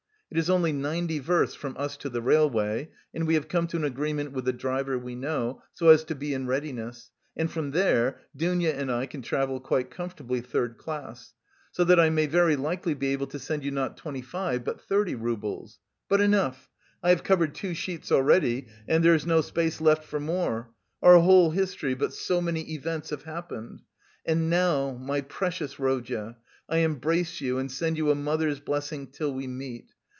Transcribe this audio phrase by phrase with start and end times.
[0.33, 3.75] It is only ninety versts from us to the railway and we have come to
[3.75, 7.71] an agreement with a driver we know, so as to be in readiness; and from
[7.71, 11.33] there Dounia and I can travel quite comfortably third class.
[11.73, 14.63] So that I may very likely be able to send to you not twenty five,
[14.63, 15.79] but thirty roubles.
[16.07, 16.69] But enough;
[17.03, 20.71] I have covered two sheets already and there is no space left for more;
[21.03, 23.81] our whole history, but so many events have happened!
[24.25, 26.37] And now, my precious Rodya,
[26.69, 29.91] I embrace you and send you a mother's blessing till we meet.